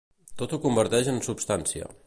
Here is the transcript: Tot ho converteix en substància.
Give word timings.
Tot 0.41 0.55
ho 0.55 0.59
converteix 0.63 1.11
en 1.13 1.21
substància. 1.29 1.95